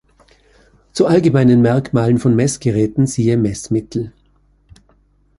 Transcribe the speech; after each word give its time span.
Zu 0.93 1.05
allgemeinen 1.05 1.61
Merkmalen 1.61 2.17
von 2.17 2.35
Messgeräten 2.35 3.05
siehe 3.05 3.37
Messmittel. 3.37 4.11